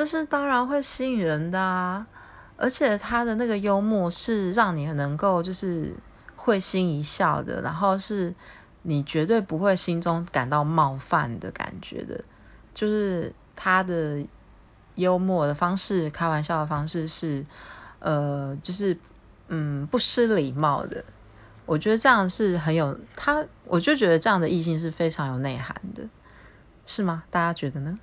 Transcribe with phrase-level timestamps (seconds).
[0.00, 2.06] 这是当然会吸引人的啊，
[2.56, 5.94] 而且他的那个幽默是让你能够就是
[6.34, 8.34] 会心一笑的，然后是
[8.80, 12.18] 你绝对不会心中感到冒犯的感觉的。
[12.72, 14.24] 就是他的
[14.94, 17.44] 幽默的方式，开玩笑的方式是
[17.98, 18.96] 呃就是
[19.48, 21.04] 嗯不失礼貌的，
[21.66, 26.08] 我觉得这样是很有，他，我就觉得这样的异性是非常有内涵的，
[26.86, 27.24] 是吗？
[27.28, 27.98] 大家觉得呢？